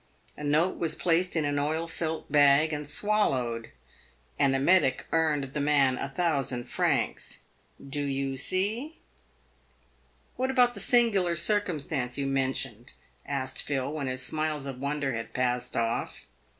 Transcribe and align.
A 0.35 0.43
note 0.43 0.79
was 0.79 0.95
placed 0.95 1.35
in 1.35 1.45
an 1.45 1.59
oil 1.59 1.85
silk 1.85 2.27
bag 2.27 2.73
and 2.73 2.89
swallowed. 2.89 3.69
An 4.39 4.55
emetic 4.55 5.05
earned 5.11 5.53
the 5.53 5.59
man 5.59 5.99
a 5.99 6.09
thousand 6.09 6.63
francs. 6.63 7.41
Do 7.79 8.03
you 8.03 8.35
see?"" 8.35 8.97
What 10.37 10.49
about 10.49 10.73
the 10.73 10.79
singular 10.79 11.35
circumstance 11.35 12.17
you 12.17 12.25
mentioned?" 12.25 12.93
asked 13.27 13.61
Phil, 13.61 13.91
when 13.93 14.07
his 14.07 14.23
smiles 14.25 14.65
of 14.65 14.79
wonder 14.79 15.13
had 15.13 15.35
passed 15.35 15.77
off. 15.77 16.25